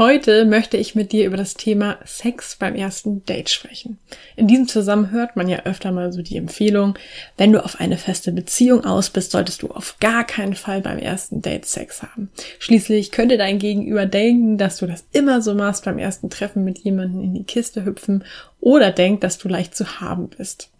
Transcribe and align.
Heute 0.00 0.46
möchte 0.46 0.78
ich 0.78 0.94
mit 0.94 1.12
dir 1.12 1.26
über 1.26 1.36
das 1.36 1.52
Thema 1.52 1.98
Sex 2.06 2.56
beim 2.56 2.74
ersten 2.74 3.22
Date 3.26 3.50
sprechen. 3.50 3.98
In 4.34 4.46
diesem 4.46 4.66
Zusammenhang 4.66 5.12
hört 5.12 5.36
man 5.36 5.46
ja 5.46 5.64
öfter 5.66 5.92
mal 5.92 6.10
so 6.10 6.22
die 6.22 6.38
Empfehlung, 6.38 6.94
wenn 7.36 7.52
du 7.52 7.62
auf 7.62 7.80
eine 7.80 7.98
feste 7.98 8.32
Beziehung 8.32 8.86
aus 8.86 9.10
bist, 9.10 9.30
solltest 9.30 9.60
du 9.60 9.66
auf 9.66 9.98
gar 10.00 10.24
keinen 10.24 10.54
Fall 10.54 10.80
beim 10.80 10.96
ersten 10.96 11.42
Date 11.42 11.66
Sex 11.66 12.02
haben. 12.02 12.30
Schließlich 12.60 13.10
könnte 13.10 13.36
dein 13.36 13.58
Gegenüber 13.58 14.06
denken, 14.06 14.56
dass 14.56 14.78
du 14.78 14.86
das 14.86 15.04
immer 15.12 15.42
so 15.42 15.54
machst 15.54 15.84
beim 15.84 15.98
ersten 15.98 16.30
Treffen 16.30 16.64
mit 16.64 16.78
jemandem 16.78 17.20
in 17.22 17.34
die 17.34 17.44
Kiste 17.44 17.84
hüpfen 17.84 18.24
oder 18.58 18.92
denkt, 18.92 19.22
dass 19.22 19.36
du 19.36 19.48
leicht 19.48 19.76
zu 19.76 20.00
haben 20.00 20.30
bist. 20.30 20.70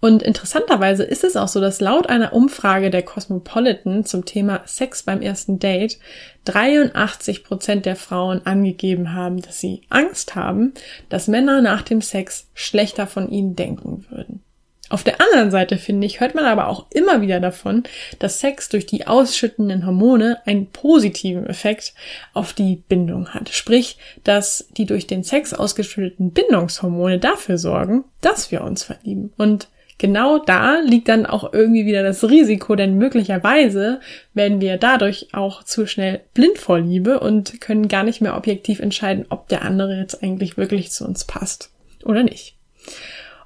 Und 0.00 0.22
interessanterweise 0.22 1.04
ist 1.04 1.24
es 1.24 1.36
auch 1.36 1.48
so, 1.48 1.60
dass 1.60 1.80
laut 1.80 2.08
einer 2.08 2.32
Umfrage 2.32 2.90
der 2.90 3.02
Cosmopolitan 3.02 4.04
zum 4.04 4.24
Thema 4.24 4.62
Sex 4.64 5.02
beim 5.02 5.20
ersten 5.20 5.58
Date 5.58 5.98
83 6.46 7.44
Prozent 7.44 7.84
der 7.84 7.96
Frauen 7.96 8.46
angegeben 8.46 9.12
haben, 9.12 9.42
dass 9.42 9.60
sie 9.60 9.82
Angst 9.90 10.34
haben, 10.34 10.72
dass 11.10 11.28
Männer 11.28 11.60
nach 11.60 11.82
dem 11.82 12.00
Sex 12.00 12.48
schlechter 12.54 13.06
von 13.06 13.28
ihnen 13.30 13.56
denken 13.56 14.06
würden. 14.08 14.42
Auf 14.90 15.04
der 15.04 15.20
anderen 15.20 15.52
Seite, 15.52 15.78
finde 15.78 16.04
ich, 16.04 16.18
hört 16.18 16.34
man 16.34 16.44
aber 16.44 16.66
auch 16.66 16.86
immer 16.90 17.22
wieder 17.22 17.38
davon, 17.38 17.84
dass 18.18 18.40
Sex 18.40 18.68
durch 18.68 18.86
die 18.86 19.06
ausschüttenden 19.06 19.86
Hormone 19.86 20.38
einen 20.46 20.66
positiven 20.66 21.46
Effekt 21.46 21.94
auf 22.34 22.52
die 22.52 22.82
Bindung 22.88 23.28
hat. 23.28 23.50
Sprich, 23.50 23.98
dass 24.24 24.66
die 24.76 24.86
durch 24.86 25.06
den 25.06 25.22
Sex 25.22 25.54
ausgeschütteten 25.54 26.32
Bindungshormone 26.32 27.20
dafür 27.20 27.56
sorgen, 27.56 28.02
dass 28.20 28.50
wir 28.50 28.62
uns 28.62 28.82
verlieben. 28.82 29.32
Und 29.36 29.68
genau 29.98 30.38
da 30.38 30.80
liegt 30.80 31.08
dann 31.08 31.24
auch 31.24 31.52
irgendwie 31.52 31.86
wieder 31.86 32.02
das 32.02 32.28
Risiko, 32.28 32.74
denn 32.74 32.98
möglicherweise 32.98 34.00
werden 34.34 34.60
wir 34.60 34.76
dadurch 34.76 35.28
auch 35.32 35.62
zu 35.62 35.86
schnell 35.86 36.22
blind 36.34 36.58
vor 36.58 36.80
Liebe 36.80 37.20
und 37.20 37.60
können 37.60 37.86
gar 37.86 38.02
nicht 38.02 38.20
mehr 38.20 38.36
objektiv 38.36 38.80
entscheiden, 38.80 39.26
ob 39.28 39.46
der 39.46 39.62
andere 39.62 39.96
jetzt 39.96 40.20
eigentlich 40.20 40.56
wirklich 40.56 40.90
zu 40.90 41.04
uns 41.04 41.24
passt 41.24 41.70
oder 42.04 42.24
nicht. 42.24 42.56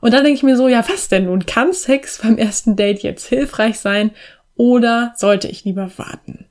Und 0.05 0.12
dann 0.12 0.22
denke 0.22 0.36
ich 0.36 0.42
mir 0.42 0.58
so, 0.58 0.69
ja, 0.69 0.84
was 0.86 1.08
denn 1.08 1.24
nun? 1.24 1.47
Kann 1.47 1.72
Sex 1.72 2.19
beim 2.22 2.36
ersten 2.36 2.77
Date 2.77 3.02
jetzt 3.02 3.27
hilfreich 3.27 3.80
sein 3.80 4.11
oder 4.55 5.14
sollte 5.16 5.48
ich 5.48 5.64
lieber 5.64 5.91
warten? 5.96 6.44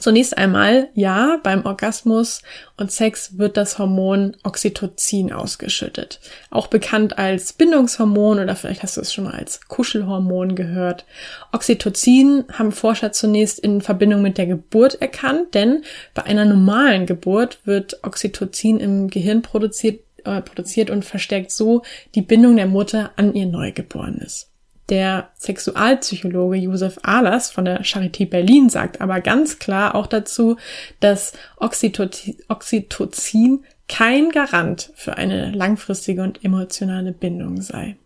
Zunächst 0.00 0.36
einmal, 0.36 0.88
ja, 0.94 1.38
beim 1.44 1.66
Orgasmus 1.66 2.42
und 2.76 2.90
Sex 2.90 3.38
wird 3.38 3.56
das 3.56 3.78
Hormon 3.78 4.36
Oxytocin 4.42 5.32
ausgeschüttet. 5.32 6.18
Auch 6.50 6.66
bekannt 6.66 7.16
als 7.16 7.52
Bindungshormon 7.52 8.40
oder 8.40 8.56
vielleicht 8.56 8.82
hast 8.82 8.96
du 8.96 9.02
es 9.02 9.14
schon 9.14 9.22
mal 9.22 9.34
als 9.34 9.60
Kuschelhormon 9.68 10.56
gehört. 10.56 11.04
Oxytocin 11.52 12.46
haben 12.54 12.72
Forscher 12.72 13.12
zunächst 13.12 13.60
in 13.60 13.82
Verbindung 13.82 14.20
mit 14.20 14.36
der 14.36 14.46
Geburt 14.46 15.00
erkannt, 15.00 15.54
denn 15.54 15.84
bei 16.12 16.24
einer 16.24 16.44
normalen 16.44 17.06
Geburt 17.06 17.60
wird 17.66 18.00
Oxytocin 18.02 18.80
im 18.80 19.10
Gehirn 19.10 19.42
produziert, 19.42 20.00
äh, 20.24 20.42
produziert 20.42 20.90
und 20.90 21.04
verstärkt 21.04 21.50
so 21.50 21.82
die 22.14 22.22
Bindung 22.22 22.56
der 22.56 22.66
Mutter 22.66 23.12
an 23.16 23.34
ihr 23.34 23.46
Neugeborenes. 23.46 24.50
Der 24.90 25.30
Sexualpsychologe 25.36 26.56
Josef 26.56 26.98
Ahlers 27.02 27.50
von 27.50 27.64
der 27.64 27.84
Charité 27.84 28.28
Berlin 28.28 28.68
sagt 28.68 29.00
aber 29.00 29.22
ganz 29.22 29.58
klar 29.58 29.94
auch 29.94 30.06
dazu, 30.06 30.58
dass 31.00 31.32
Oxytocin 31.56 33.64
kein 33.88 34.30
Garant 34.30 34.92
für 34.94 35.16
eine 35.16 35.52
langfristige 35.52 36.22
und 36.22 36.44
emotionale 36.44 37.12
Bindung 37.12 37.62
sei. 37.62 37.96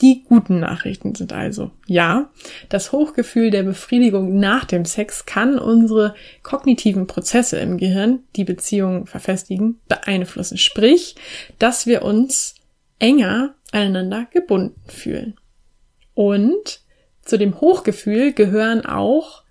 Die 0.00 0.24
guten 0.24 0.58
Nachrichten 0.60 1.14
sind 1.14 1.32
also, 1.32 1.70
ja, 1.86 2.30
das 2.68 2.90
Hochgefühl 2.90 3.50
der 3.50 3.62
Befriedigung 3.62 4.38
nach 4.38 4.64
dem 4.64 4.84
Sex 4.84 5.24
kann 5.24 5.58
unsere 5.58 6.14
kognitiven 6.42 7.06
Prozesse 7.06 7.58
im 7.58 7.78
Gehirn, 7.78 8.20
die 8.34 8.44
Beziehungen 8.44 9.06
verfestigen, 9.06 9.80
beeinflussen. 9.88 10.58
Sprich, 10.58 11.14
dass 11.58 11.86
wir 11.86 12.02
uns 12.02 12.56
enger 12.98 13.54
aneinander 13.70 14.26
gebunden 14.32 14.80
fühlen. 14.88 15.34
Und 16.14 16.80
zu 17.22 17.38
dem 17.38 17.60
Hochgefühl 17.60 18.32
gehören 18.32 18.84
auch 18.84 19.42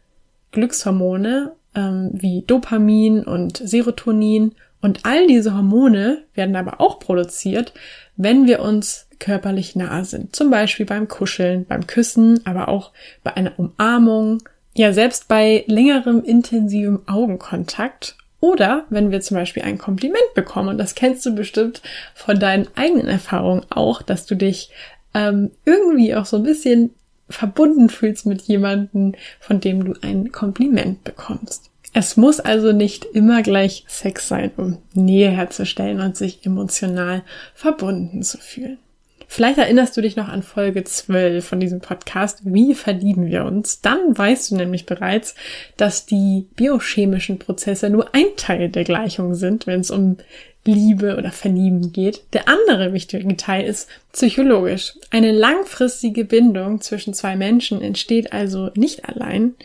Glückshormone 0.51 1.53
ähm, 1.75 2.11
wie 2.13 2.43
Dopamin 2.45 3.23
und 3.23 3.57
Serotonin. 3.57 4.55
Und 4.81 5.05
all 5.05 5.27
diese 5.27 5.55
Hormone 5.55 6.23
werden 6.33 6.55
aber 6.55 6.79
auch 6.81 6.99
produziert, 6.99 7.73
wenn 8.15 8.47
wir 8.47 8.61
uns 8.61 9.07
körperlich 9.23 9.75
nahe 9.75 10.03
sind. 10.03 10.35
Zum 10.35 10.49
Beispiel 10.49 10.85
beim 10.85 11.07
Kuscheln, 11.07 11.65
beim 11.65 11.87
Küssen, 11.87 12.45
aber 12.45 12.67
auch 12.67 12.91
bei 13.23 13.35
einer 13.35 13.57
Umarmung. 13.57 14.43
Ja, 14.75 14.91
selbst 14.91 15.29
bei 15.29 15.63
längerem 15.67 16.23
intensivem 16.23 17.01
Augenkontakt 17.07 18.17
oder 18.41 18.85
wenn 18.89 19.11
wir 19.11 19.21
zum 19.21 19.37
Beispiel 19.37 19.63
ein 19.63 19.77
Kompliment 19.77 20.33
bekommen, 20.35 20.69
und 20.69 20.77
das 20.77 20.95
kennst 20.95 21.25
du 21.25 21.33
bestimmt 21.33 21.81
von 22.13 22.37
deinen 22.37 22.67
eigenen 22.75 23.07
Erfahrungen 23.07 23.65
auch, 23.69 24.01
dass 24.01 24.25
du 24.25 24.35
dich 24.35 24.71
ähm, 25.13 25.51
irgendwie 25.63 26.13
auch 26.15 26.25
so 26.25 26.37
ein 26.37 26.43
bisschen 26.43 26.89
verbunden 27.29 27.87
fühlst 27.87 28.25
mit 28.25 28.41
jemandem, 28.41 29.13
von 29.39 29.61
dem 29.61 29.85
du 29.85 29.93
ein 30.01 30.33
Kompliment 30.33 31.05
bekommst. 31.05 31.69
Es 31.93 32.17
muss 32.17 32.41
also 32.41 32.73
nicht 32.73 33.05
immer 33.05 33.43
gleich 33.43 33.85
Sex 33.87 34.27
sein, 34.27 34.51
um 34.57 34.79
Nähe 34.93 35.29
herzustellen 35.29 36.01
und 36.01 36.17
sich 36.17 36.45
emotional 36.45 37.23
verbunden 37.53 38.23
zu 38.23 38.39
fühlen. 38.39 38.79
Vielleicht 39.27 39.57
erinnerst 39.57 39.95
du 39.97 40.01
dich 40.01 40.15
noch 40.15 40.27
an 40.27 40.43
Folge 40.43 40.83
12 40.83 41.45
von 41.45 41.59
diesem 41.59 41.79
Podcast, 41.79 42.41
wie 42.43 42.75
verlieben 42.75 43.27
wir 43.27 43.45
uns? 43.45 43.81
Dann 43.81 44.17
weißt 44.17 44.51
du 44.51 44.55
nämlich 44.55 44.85
bereits, 44.85 45.35
dass 45.77 46.05
die 46.05 46.47
biochemischen 46.55 47.39
Prozesse 47.39 47.89
nur 47.89 48.13
ein 48.13 48.27
Teil 48.37 48.69
der 48.69 48.83
Gleichung 48.83 49.35
sind, 49.35 49.67
wenn 49.67 49.79
es 49.79 49.91
um 49.91 50.17
Liebe 50.65 51.17
oder 51.17 51.31
Verlieben 51.31 51.91
geht. 51.91 52.23
Der 52.33 52.47
andere 52.47 52.93
wichtige 52.93 53.35
Teil 53.35 53.65
ist 53.65 53.89
psychologisch. 54.13 54.93
Eine 55.11 55.31
langfristige 55.31 56.23
Bindung 56.25 56.79
zwischen 56.81 57.13
zwei 57.13 57.35
Menschen 57.35 57.81
entsteht 57.81 58.31
also 58.31 58.69
nicht 58.75 59.07
allein 59.07 59.55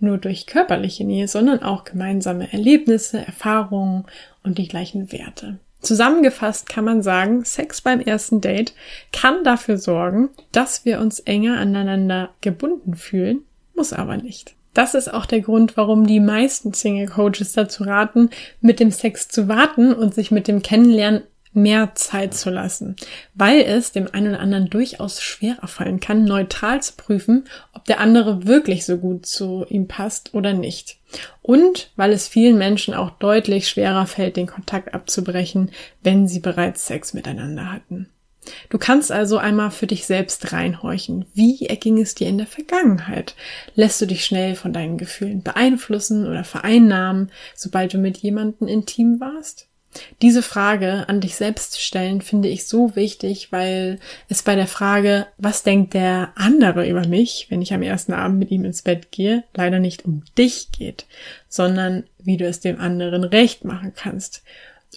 nur 0.00 0.18
durch 0.18 0.46
körperliche 0.46 1.04
Nähe, 1.04 1.28
sondern 1.28 1.62
auch 1.62 1.84
gemeinsame 1.84 2.52
Erlebnisse, 2.52 3.18
Erfahrungen 3.24 4.04
und 4.42 4.58
die 4.58 4.68
gleichen 4.68 5.12
Werte. 5.12 5.58
Zusammengefasst 5.80 6.68
kann 6.68 6.84
man 6.84 7.02
sagen, 7.02 7.44
Sex 7.44 7.80
beim 7.80 8.00
ersten 8.00 8.40
Date 8.40 8.74
kann 9.12 9.44
dafür 9.44 9.78
sorgen, 9.78 10.30
dass 10.50 10.84
wir 10.84 11.00
uns 11.00 11.20
enger 11.20 11.58
aneinander 11.58 12.30
gebunden 12.40 12.94
fühlen, 12.94 13.42
muss 13.74 13.92
aber 13.92 14.16
nicht. 14.16 14.54
Das 14.74 14.94
ist 14.94 15.12
auch 15.12 15.26
der 15.26 15.40
Grund, 15.40 15.76
warum 15.76 16.06
die 16.06 16.20
meisten 16.20 16.72
Single 16.72 17.08
Coaches 17.08 17.52
dazu 17.52 17.84
raten, 17.84 18.30
mit 18.60 18.80
dem 18.80 18.90
Sex 18.90 19.28
zu 19.28 19.48
warten 19.48 19.92
und 19.92 20.14
sich 20.14 20.30
mit 20.30 20.46
dem 20.46 20.62
Kennenlernen 20.62 21.22
mehr 21.52 21.94
Zeit 21.94 22.34
zu 22.34 22.50
lassen, 22.50 22.96
weil 23.34 23.60
es 23.60 23.92
dem 23.92 24.08
einen 24.12 24.28
oder 24.28 24.40
anderen 24.40 24.70
durchaus 24.70 25.22
schwerer 25.22 25.66
fallen 25.66 26.00
kann, 26.00 26.24
neutral 26.24 26.82
zu 26.82 26.94
prüfen, 26.96 27.44
ob 27.72 27.84
der 27.84 28.00
andere 28.00 28.46
wirklich 28.46 28.84
so 28.84 28.98
gut 28.98 29.26
zu 29.26 29.64
ihm 29.68 29.88
passt 29.88 30.34
oder 30.34 30.52
nicht. 30.52 30.98
Und 31.42 31.90
weil 31.96 32.12
es 32.12 32.28
vielen 32.28 32.58
Menschen 32.58 32.94
auch 32.94 33.10
deutlich 33.10 33.68
schwerer 33.68 34.06
fällt, 34.06 34.36
den 34.36 34.46
Kontakt 34.46 34.94
abzubrechen, 34.94 35.70
wenn 36.02 36.28
sie 36.28 36.40
bereits 36.40 36.86
Sex 36.86 37.14
miteinander 37.14 37.72
hatten. 37.72 38.08
Du 38.68 38.78
kannst 38.78 39.12
also 39.12 39.38
einmal 39.38 39.70
für 39.70 39.86
dich 39.86 40.06
selbst 40.06 40.52
reinhorchen. 40.52 41.26
Wie 41.34 41.66
erging 41.66 41.98
es 42.00 42.14
dir 42.14 42.28
in 42.28 42.38
der 42.38 42.46
Vergangenheit? 42.46 43.34
Lässt 43.74 44.00
du 44.00 44.06
dich 44.06 44.24
schnell 44.24 44.54
von 44.54 44.72
deinen 44.72 44.98
Gefühlen 44.98 45.42
beeinflussen 45.42 46.26
oder 46.26 46.44
vereinnahmen, 46.44 47.30
sobald 47.54 47.94
du 47.94 47.98
mit 47.98 48.18
jemandem 48.18 48.68
intim 48.68 49.20
warst? 49.20 49.68
Diese 50.22 50.42
Frage 50.42 51.08
an 51.08 51.20
dich 51.20 51.34
selbst 51.34 51.80
stellen 51.80 52.20
finde 52.20 52.48
ich 52.48 52.66
so 52.66 52.94
wichtig, 52.94 53.50
weil 53.50 53.98
es 54.28 54.42
bei 54.42 54.54
der 54.54 54.66
Frage, 54.66 55.26
was 55.38 55.62
denkt 55.62 55.94
der 55.94 56.32
andere 56.34 56.88
über 56.88 57.06
mich, 57.06 57.46
wenn 57.48 57.62
ich 57.62 57.72
am 57.72 57.82
ersten 57.82 58.12
Abend 58.12 58.38
mit 58.38 58.50
ihm 58.50 58.64
ins 58.64 58.82
Bett 58.82 59.10
gehe, 59.10 59.44
leider 59.54 59.78
nicht 59.78 60.04
um 60.04 60.22
dich 60.36 60.70
geht, 60.72 61.06
sondern 61.48 62.04
wie 62.18 62.36
du 62.36 62.46
es 62.46 62.60
dem 62.60 62.78
anderen 62.80 63.24
recht 63.24 63.64
machen 63.64 63.92
kannst 63.96 64.42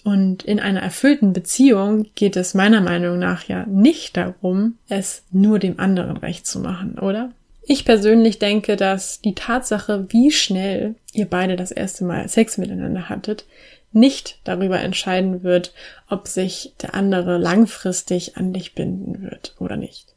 und 0.04 0.42
in 0.42 0.58
einer 0.58 0.80
erfüllten 0.80 1.32
Beziehung 1.32 2.06
geht 2.14 2.36
es 2.36 2.54
meiner 2.54 2.80
Meinung 2.80 3.18
nach 3.18 3.44
ja 3.44 3.66
nicht 3.66 4.16
darum, 4.16 4.78
es 4.88 5.22
nur 5.30 5.58
dem 5.58 5.78
anderen 5.78 6.16
recht 6.16 6.46
zu 6.46 6.60
machen, 6.60 6.98
oder? 6.98 7.30
Ich 7.64 7.84
persönlich 7.84 8.40
denke, 8.40 8.74
dass 8.74 9.20
die 9.20 9.36
Tatsache, 9.36 10.06
wie 10.08 10.32
schnell 10.32 10.96
ihr 11.12 11.26
beide 11.26 11.54
das 11.54 11.70
erste 11.70 12.04
Mal 12.04 12.28
Sex 12.28 12.58
miteinander 12.58 13.08
hattet, 13.08 13.44
nicht 13.92 14.38
darüber 14.44 14.80
entscheiden 14.80 15.42
wird, 15.42 15.72
ob 16.08 16.28
sich 16.28 16.74
der 16.80 16.94
andere 16.94 17.38
langfristig 17.38 18.36
an 18.36 18.52
dich 18.52 18.74
binden 18.74 19.22
wird 19.22 19.54
oder 19.58 19.76
nicht. 19.76 20.12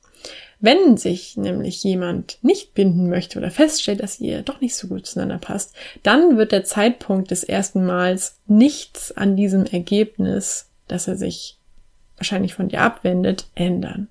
Wenn 0.59 0.97
sich 0.97 1.37
nämlich 1.37 1.83
jemand 1.83 2.37
nicht 2.41 2.73
binden 2.73 3.09
möchte 3.09 3.37
oder 3.37 3.51
feststellt, 3.51 4.01
dass 4.01 4.19
ihr 4.19 4.41
doch 4.41 4.61
nicht 4.61 4.75
so 4.75 4.87
gut 4.87 5.05
zueinander 5.05 5.37
passt, 5.37 5.75
dann 6.01 6.37
wird 6.37 6.51
der 6.51 6.63
Zeitpunkt 6.63 7.29
des 7.29 7.43
ersten 7.43 7.85
Mals 7.85 8.37
nichts 8.47 9.11
an 9.11 9.35
diesem 9.35 9.65
Ergebnis, 9.65 10.69
dass 10.87 11.07
er 11.07 11.17
sich 11.17 11.57
wahrscheinlich 12.17 12.53
von 12.53 12.69
dir 12.69 12.81
abwendet, 12.81 13.47
ändern. 13.55 14.07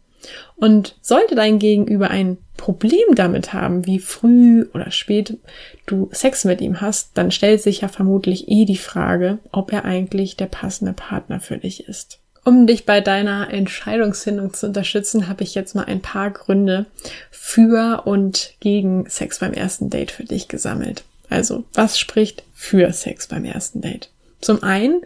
Und 0.57 0.97
sollte 1.01 1.35
dein 1.35 1.59
Gegenüber 1.59 2.11
ein 2.11 2.39
Problem 2.57 3.15
damit 3.15 3.53
haben, 3.53 3.87
wie 3.87 3.99
früh 3.99 4.67
oder 4.75 4.91
spät 4.91 5.39
du 5.87 6.09
Sex 6.13 6.45
mit 6.45 6.61
ihm 6.61 6.81
hast, 6.81 7.11
dann 7.15 7.31
stellt 7.31 7.63
sich 7.63 7.81
ja 7.81 7.89
vermutlich 7.89 8.49
eh 8.49 8.65
die 8.65 8.77
Frage, 8.77 9.39
ob 9.53 9.73
er 9.73 9.85
eigentlich 9.85 10.37
der 10.37 10.47
passende 10.47 10.93
Partner 10.93 11.41
für 11.41 11.59
dich 11.59 11.89
ist. 11.89 12.21
Um 12.45 12.67
dich 12.67 12.85
bei 12.85 13.01
deiner 13.01 13.51
Entscheidungsfindung 13.51 14.53
zu 14.53 14.67
unterstützen, 14.67 15.29
habe 15.29 15.43
ich 15.43 15.55
jetzt 15.55 15.75
mal 15.75 15.85
ein 15.85 16.03
paar 16.03 16.31
Gründe 16.31 16.87
für 17.31 18.03
und 18.05 18.53
gegen 18.61 19.09
Sex 19.09 19.39
beim 19.39 19.55
ersten 19.55 19.89
Date 19.89 20.11
für 20.11 20.25
dich 20.25 20.49
gesammelt. 20.49 21.05
Also, 21.31 21.65
was 21.73 21.99
spricht 21.99 22.45
für 22.53 22.93
Sex 22.93 23.29
beim 23.29 23.47
ersten 23.47 23.81
Date? 23.81 24.11
Zum 24.43 24.63
einen 24.63 25.01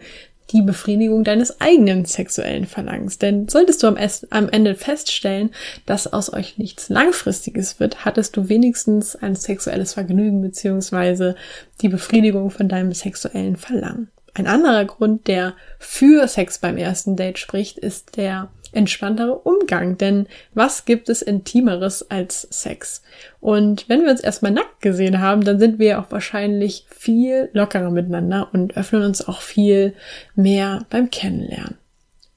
die 0.51 0.61
Befriedigung 0.61 1.23
deines 1.23 1.61
eigenen 1.61 2.05
sexuellen 2.05 2.65
Verlangens. 2.65 3.17
Denn 3.17 3.47
solltest 3.47 3.83
du 3.83 3.87
am, 3.87 3.97
am, 4.29 4.49
Ende 4.49 4.75
feststellen, 4.75 5.51
dass 5.85 6.11
aus 6.11 6.33
euch 6.33 6.57
nichts 6.57 6.89
Langfristiges 6.89 7.79
wird, 7.79 8.05
hattest 8.05 8.35
du 8.35 8.49
wenigstens 8.49 9.15
ein 9.15 9.35
sexuelles 9.35 9.93
Vergnügen 9.93 10.41
beziehungsweise 10.41 11.35
die 11.81 11.89
Befriedigung 11.89 12.49
von 12.49 12.67
deinem 12.67 12.93
sexuellen 12.93 13.55
Verlangen. 13.55 14.09
Ein 14.33 14.47
anderer 14.47 14.85
Grund, 14.85 15.27
der 15.27 15.53
für 15.79 16.27
Sex 16.27 16.59
beim 16.59 16.77
ersten 16.77 17.15
Date 17.15 17.39
spricht, 17.39 17.77
ist 17.77 18.15
der 18.15 18.49
entspanntere 18.71 19.35
Umgang. 19.35 19.97
Denn 19.97 20.27
was 20.53 20.85
gibt 20.85 21.09
es 21.09 21.21
Intimeres 21.21 22.09
als 22.09 22.41
Sex? 22.49 23.01
Und 23.39 23.87
wenn 23.89 24.03
wir 24.03 24.11
uns 24.11 24.21
erstmal 24.21 24.51
nackt 24.51 24.81
gesehen 24.81 25.19
haben, 25.19 25.43
dann 25.43 25.59
sind 25.59 25.79
wir 25.79 25.99
auch 25.99 26.11
wahrscheinlich 26.11 26.85
viel 26.89 27.49
lockerer 27.53 27.91
miteinander 27.91 28.49
und 28.53 28.77
öffnen 28.77 29.03
uns 29.03 29.27
auch 29.27 29.41
viel 29.41 29.93
mehr 30.35 30.85
beim 30.89 31.09
Kennenlernen. 31.09 31.77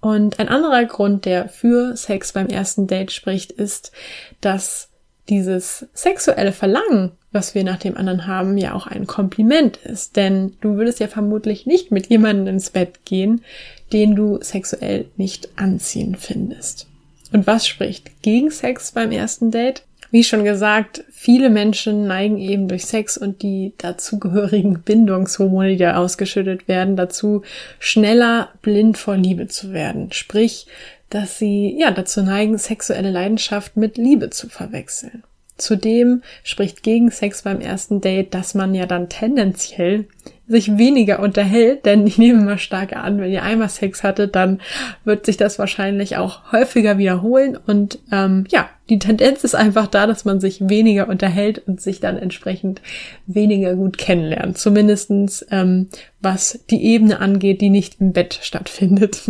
Und 0.00 0.40
ein 0.40 0.48
anderer 0.48 0.84
Grund, 0.84 1.26
der 1.26 1.48
für 1.48 1.96
Sex 1.96 2.32
beim 2.32 2.48
ersten 2.48 2.88
Date 2.88 3.12
spricht, 3.12 3.52
ist, 3.52 3.92
dass 4.40 4.88
dieses 5.28 5.86
sexuelle 5.94 6.52
Verlangen, 6.52 7.12
was 7.30 7.54
wir 7.54 7.62
nach 7.62 7.78
dem 7.78 7.96
anderen 7.96 8.26
haben, 8.26 8.58
ja 8.58 8.74
auch 8.74 8.88
ein 8.88 9.06
Kompliment 9.06 9.76
ist. 9.76 10.16
Denn 10.16 10.56
du 10.60 10.76
würdest 10.76 10.98
ja 10.98 11.06
vermutlich 11.06 11.66
nicht 11.66 11.92
mit 11.92 12.08
jemandem 12.08 12.54
ins 12.54 12.70
Bett 12.70 13.04
gehen, 13.04 13.44
den 13.92 14.16
du 14.16 14.38
sexuell 14.42 15.06
nicht 15.16 15.50
anziehen 15.56 16.16
findest. 16.16 16.86
Und 17.32 17.46
was 17.46 17.66
spricht 17.66 18.22
gegen 18.22 18.50
Sex 18.50 18.92
beim 18.92 19.10
ersten 19.10 19.50
Date? 19.50 19.82
Wie 20.10 20.24
schon 20.24 20.44
gesagt, 20.44 21.04
viele 21.10 21.48
Menschen 21.48 22.06
neigen 22.06 22.36
eben 22.36 22.68
durch 22.68 22.84
Sex 22.84 23.16
und 23.16 23.42
die 23.42 23.72
dazugehörigen 23.78 24.82
Bindungshormone, 24.82 25.70
die 25.70 25.78
da 25.78 25.96
ausgeschüttet 25.96 26.68
werden, 26.68 26.96
dazu 26.96 27.42
schneller 27.78 28.50
blind 28.60 28.98
vor 28.98 29.16
Liebe 29.16 29.48
zu 29.48 29.72
werden. 29.72 30.12
Sprich, 30.12 30.66
dass 31.08 31.38
sie 31.38 31.74
ja 31.78 31.90
dazu 31.90 32.22
neigen, 32.22 32.58
sexuelle 32.58 33.10
Leidenschaft 33.10 33.78
mit 33.78 33.96
Liebe 33.96 34.28
zu 34.28 34.50
verwechseln. 34.50 35.24
Zudem 35.56 36.22
spricht 36.42 36.82
gegen 36.82 37.10
Sex 37.10 37.42
beim 37.42 37.60
ersten 37.60 38.02
Date, 38.02 38.34
dass 38.34 38.54
man 38.54 38.74
ja 38.74 38.84
dann 38.84 39.08
tendenziell 39.08 40.06
sich 40.52 40.78
weniger 40.78 41.18
unterhält, 41.20 41.84
denn 41.86 42.06
ich 42.06 42.18
nehme 42.18 42.42
mal 42.42 42.58
stark 42.58 42.94
an, 42.94 43.20
wenn 43.20 43.32
ihr 43.32 43.42
einmal 43.42 43.68
Sex 43.68 44.04
hattet, 44.04 44.36
dann 44.36 44.60
wird 45.04 45.26
sich 45.26 45.36
das 45.36 45.58
wahrscheinlich 45.58 46.16
auch 46.18 46.52
häufiger 46.52 46.98
wiederholen 46.98 47.58
und 47.66 47.98
ähm, 48.12 48.44
ja, 48.50 48.68
die 48.88 48.98
Tendenz 48.98 49.42
ist 49.42 49.54
einfach 49.54 49.86
da, 49.86 50.06
dass 50.06 50.24
man 50.24 50.40
sich 50.40 50.68
weniger 50.68 51.08
unterhält 51.08 51.66
und 51.66 51.80
sich 51.80 52.00
dann 52.00 52.18
entsprechend 52.18 52.82
weniger 53.26 53.74
gut 53.74 53.96
kennenlernt. 53.96 54.58
Zumindestens 54.58 55.46
ähm, 55.50 55.88
was 56.20 56.60
die 56.70 56.84
Ebene 56.84 57.18
angeht, 57.20 57.60
die 57.60 57.70
nicht 57.70 58.00
im 58.00 58.12
Bett 58.12 58.38
stattfindet. 58.42 59.22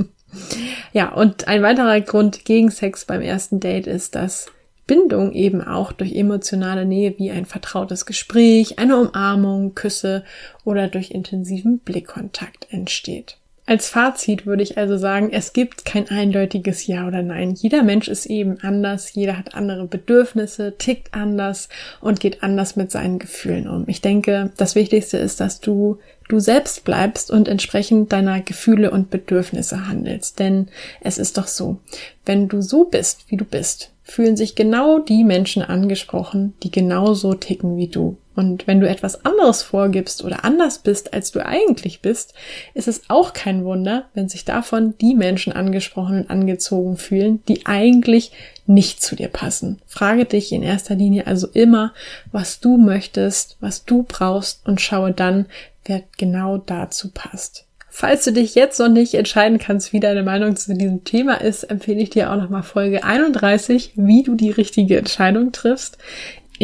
ja, 0.93 1.13
und 1.13 1.47
ein 1.47 1.63
weiterer 1.63 2.01
Grund 2.01 2.45
gegen 2.45 2.71
Sex 2.71 3.05
beim 3.05 3.21
ersten 3.21 3.61
Date 3.61 3.87
ist, 3.87 4.15
dass 4.17 4.47
Bindung 4.87 5.33
eben 5.33 5.63
auch 5.63 5.93
durch 5.93 6.15
emotionale 6.15 6.85
Nähe 6.85 7.15
wie 7.19 7.31
ein 7.31 7.47
vertrautes 7.47 8.05
Gespräch, 8.07 8.79
eine 8.79 8.97
Umarmung, 8.97 9.75
Küsse 9.75 10.25
oder 10.65 10.89
durch 10.89 11.11
intensiven 11.11 11.79
Blickkontakt 11.79 12.67
entsteht. 12.71 13.39
Als 13.65 13.89
Fazit 13.89 14.45
würde 14.45 14.65
ich 14.65 14.77
also 14.77 14.97
sagen, 14.97 15.31
es 15.33 15.53
gibt 15.53 15.85
kein 15.85 16.09
eindeutiges 16.09 16.87
Ja 16.87 17.07
oder 17.07 17.23
Nein. 17.23 17.55
Jeder 17.55 17.85
Mensch 17.85 18.09
ist 18.09 18.27
eben 18.27 18.59
anders, 18.61 19.15
jeder 19.15 19.39
hat 19.39 19.55
andere 19.55 19.87
Bedürfnisse, 19.87 20.75
tickt 20.77 21.15
anders 21.15 21.69
und 22.01 22.19
geht 22.19 22.43
anders 22.43 22.75
mit 22.75 22.91
seinen 22.91 23.21
Gefühlen 23.21 23.69
um. 23.69 23.85
Ich 23.87 24.01
denke, 24.01 24.51
das 24.57 24.75
Wichtigste 24.75 25.17
ist, 25.19 25.41
dass 25.41 25.61
du 25.61 25.99
du 26.29 26.41
selbst 26.41 26.85
bleibst 26.85 27.31
und 27.31 27.47
entsprechend 27.47 28.13
deiner 28.13 28.41
Gefühle 28.41 28.91
und 28.91 29.11
Bedürfnisse 29.11 29.87
handelst. 29.87 30.39
Denn 30.39 30.69
es 31.01 31.19
ist 31.19 31.37
doch 31.37 31.47
so, 31.47 31.79
wenn 32.25 32.49
du 32.49 32.63
so 32.63 32.85
bist, 32.85 33.27
wie 33.29 33.37
du 33.37 33.45
bist, 33.45 33.93
fühlen 34.03 34.37
sich 34.37 34.55
genau 34.55 34.99
die 34.99 35.25
Menschen 35.25 35.63
angesprochen, 35.63 36.55
die 36.63 36.71
genauso 36.71 37.35
ticken 37.35 37.77
wie 37.77 37.89
du. 37.89 38.17
Und 38.35 38.67
wenn 38.67 38.81
du 38.81 38.89
etwas 38.89 39.25
anderes 39.25 39.63
vorgibst 39.63 40.25
oder 40.25 40.45
anders 40.45 40.79
bist, 40.79 41.13
als 41.13 41.33
du 41.33 41.45
eigentlich 41.45 42.01
bist, 42.01 42.35
ist 42.75 42.89
es 42.89 43.03
auch 43.09 43.33
kein 43.33 43.65
Wunder, 43.65 44.07
wenn 44.15 44.29
sich 44.29 44.45
davon 44.45 44.95
die 45.01 45.15
Menschen 45.15 45.53
angesprochen 45.53 46.23
und 46.23 46.31
angezogen 46.31 46.97
fühlen, 46.97 47.43
die 47.49 47.67
eigentlich 47.67 48.33
nicht 48.67 49.03
zu 49.03 49.17
dir 49.17 49.29
passen. 49.29 49.81
Frage 49.87 50.25
dich 50.25 50.53
in 50.53 50.63
erster 50.63 50.95
Linie 50.95 51.27
also 51.27 51.49
immer, 51.49 51.93
was 52.31 52.61
du 52.61 52.77
möchtest, 52.77 53.57
was 53.61 53.85
du 53.85 54.05
brauchst 54.05 54.67
und 54.67 54.81
schaue 54.81 55.13
dann, 55.13 55.47
wer 55.85 56.03
genau 56.17 56.59
dazu 56.59 57.11
passt. 57.13 57.67
Falls 57.95 58.25
du 58.25 58.33
dich 58.33 58.55
jetzt 58.55 58.79
noch 58.79 58.89
nicht 58.89 59.13
entscheiden 59.13 59.59
kannst, 59.59 59.93
wie 59.93 60.01
deine 60.01 60.23
Meinung 60.23 60.57
zu 60.57 60.73
diesem 60.73 61.05
Thema 61.05 61.35
ist, 61.35 61.65
empfehle 61.65 62.01
ich 62.01 62.09
dir 62.09 62.33
auch 62.33 62.37
nochmal 62.37 62.63
Folge 62.63 63.05
31, 63.05 63.93
wie 63.97 64.23
du 64.23 64.35
die 64.35 64.51
richtige 64.51 64.97
Entscheidung 64.97 65.53
triffst. 65.53 65.99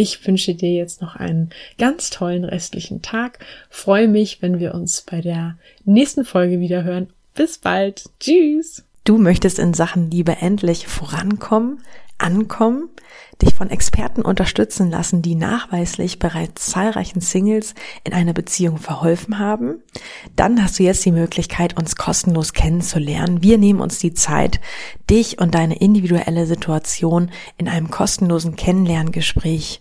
Ich 0.01 0.25
wünsche 0.29 0.55
dir 0.55 0.73
jetzt 0.73 1.03
noch 1.03 1.17
einen 1.17 1.51
ganz 1.77 2.11
tollen 2.11 2.45
restlichen 2.45 3.03
Tag. 3.03 3.41
Freue 3.69 4.07
mich, 4.07 4.41
wenn 4.41 4.61
wir 4.61 4.73
uns 4.73 5.03
bei 5.03 5.21
der 5.21 5.59
nächsten 5.85 6.25
Folge 6.25 6.61
wieder 6.61 6.85
hören. 6.85 7.09
Bis 7.35 7.59
bald. 7.59 8.09
Tschüss. 8.21 8.85
Du 9.03 9.19
möchtest 9.19 9.59
in 9.59 9.75
Sachen 9.75 10.09
Liebe 10.09 10.37
endlich 10.37 10.87
vorankommen? 10.87 11.81
ankommen, 12.19 12.89
dich 13.41 13.55
von 13.55 13.71
Experten 13.71 14.23
unterstützen 14.23 14.91
lassen, 14.91 15.23
die 15.23 15.37
nachweislich 15.37 16.19
bereits 16.19 16.67
zahlreichen 16.67 17.21
Singles 17.21 17.75
in 18.03 18.13
einer 18.13 18.33
Beziehung 18.33 18.79
verholfen 18.79 19.39
haben, 19.39 19.83
dann 20.35 20.63
hast 20.63 20.79
du 20.79 20.83
jetzt 20.83 21.05
die 21.05 21.13
Möglichkeit, 21.13 21.79
uns 21.79 21.95
kostenlos 21.95 22.53
kennenzulernen. 22.53 23.43
Wir 23.43 23.57
nehmen 23.57 23.81
uns 23.81 24.01
die 24.01 24.15
Zeit, 24.15 24.61
dich 25.09 25.39
und 25.39 25.55
deine 25.55 25.79
individuelle 25.79 26.47
Situation 26.47 27.31
in 27.57 27.69
einem 27.69 27.91
kostenlosen 27.91 28.57
Kennenlerngespräch 28.57 29.81